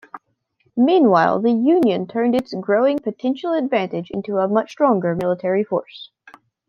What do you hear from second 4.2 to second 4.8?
a much